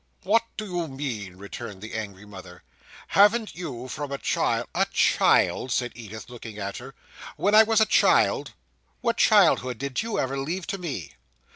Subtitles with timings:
[0.23, 2.63] "What do you mean?" returned the angry mother.
[3.09, 6.95] "Haven't you from a child—" "A child!" said Edith, looking at her,
[7.37, 8.53] "when was I a child?
[9.01, 11.13] What childhood did you ever leave to me?